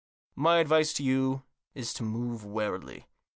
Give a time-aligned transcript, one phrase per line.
[0.35, 1.43] My advice to you
[1.75, 3.05] is, move warily.